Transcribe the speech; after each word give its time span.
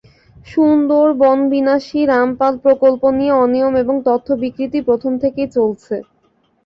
সুন্দরবনবিনাশী 0.47 1.99
রামপাল 2.07 2.53
প্রকল্প 2.63 3.01
নিয়ে 3.17 3.33
অনিয়ম 3.43 3.73
এবং 3.83 3.95
তথ্য 4.07 4.27
বিকৃতি 4.43 4.79
প্রথম 4.87 5.11
থেকেই 5.23 5.49
চলছে। 5.57 5.95